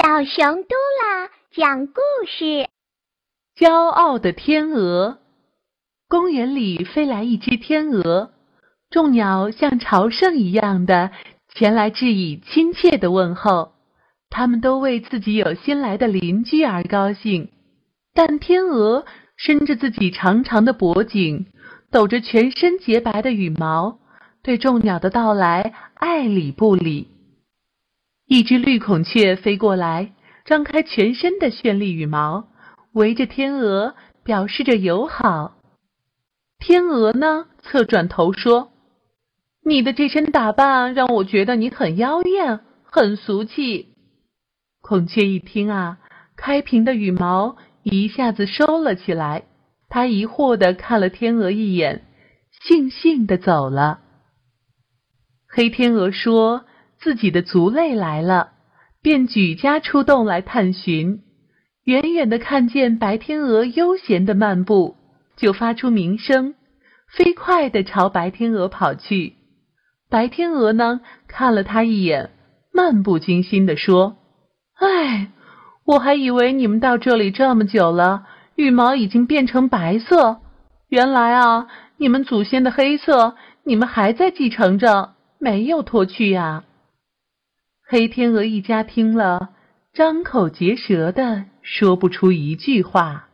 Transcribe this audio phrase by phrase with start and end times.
[0.00, 0.68] 小熊嘟
[1.02, 2.68] 啦讲故事：
[3.58, 5.18] 骄傲的天鹅。
[6.08, 8.30] 公园里飞来一只天鹅，
[8.90, 11.10] 众鸟像朝圣一样的
[11.52, 13.72] 前来致以亲切的问候。
[14.30, 17.50] 他们都为自己有新来的邻居而高兴。
[18.14, 19.04] 但天鹅
[19.36, 21.46] 伸着自己长长的脖颈，
[21.90, 23.98] 抖着全身洁白的羽毛，
[24.44, 27.08] 对众鸟的到来爱理不理。
[28.28, 30.12] 一只绿孔雀飞过来，
[30.44, 32.48] 张开全身的绚丽羽毛，
[32.92, 35.56] 围着天鹅表示着友好。
[36.58, 38.70] 天鹅呢，侧转头说
[39.64, 43.94] ：“你的这身打扮让我觉得你很妖艳，很俗气。”
[44.82, 45.98] 孔雀一听啊，
[46.36, 49.44] 开屏的羽毛一下子收了起来。
[49.88, 52.04] 它疑惑地看了天鹅一眼，
[52.62, 54.00] 悻悻地走了。
[55.48, 56.66] 黑天鹅说。
[57.00, 58.50] 自己的族类来了，
[59.02, 61.20] 便举家出动来探寻。
[61.84, 64.96] 远远的看见白天鹅悠闲的漫步，
[65.36, 66.54] 就发出鸣声，
[67.10, 69.34] 飞快的朝白天鹅跑去。
[70.10, 72.30] 白天鹅呢，看了他一眼，
[72.72, 74.16] 漫不经心的说
[74.78, 75.30] ：“哎，
[75.86, 80.40] 我还以为你们到这里这么久了，羽毛已经变成白色，
[80.88, 86.64] 原来啊，你们祖先的黑色，你们还在继承着，没有脱去呀。”
[87.90, 89.48] 黑天鹅一家听了，
[89.94, 93.30] 张口结舌的说不出一句话。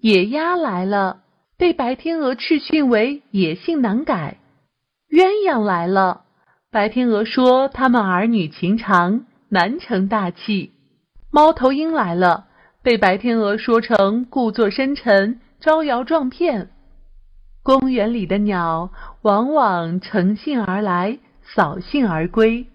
[0.00, 1.22] 野鸭来了，
[1.56, 4.38] 被白天鹅斥训为野性难改。
[5.08, 6.22] 鸳鸯来了，
[6.72, 10.72] 白天鹅说他们儿女情长，难成大器。
[11.30, 12.48] 猫头鹰来了，
[12.82, 16.70] 被白天鹅说成故作深沉，招摇撞骗。
[17.62, 18.90] 公园里的鸟
[19.22, 22.66] 往往乘兴而来，扫兴而归。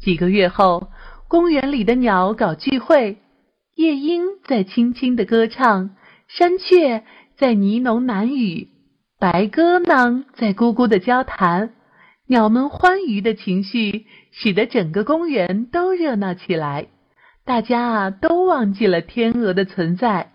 [0.00, 0.88] 几个月后，
[1.28, 3.18] 公园里的鸟搞聚会，
[3.74, 5.96] 夜莺在轻轻的歌唱，
[6.28, 7.04] 山雀
[7.36, 8.68] 在呢喃喃语，
[9.18, 11.74] 白鸽呢在咕咕的交谈。
[12.26, 16.86] 鸟们欢愉的情绪使得整个公园都热闹起来，
[17.44, 20.32] 大家啊都忘记了天鹅的存在。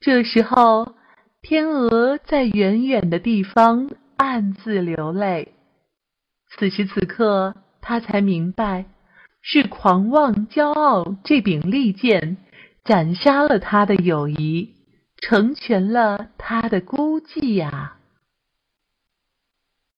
[0.00, 0.94] 这时候，
[1.42, 5.54] 天鹅在远远的地方暗自流泪。
[6.58, 7.54] 此时此刻。
[7.80, 8.86] 他才明白，
[9.42, 12.36] 是狂妄骄傲这柄利剑
[12.84, 14.74] 斩杀了他的友谊，
[15.20, 17.96] 成全了他的孤寂呀。